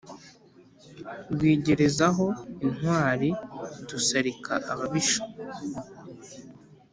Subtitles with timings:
[1.33, 2.25] Rwigerezaho
[2.65, 3.29] intwali
[3.89, 5.21] dusalika ababisha,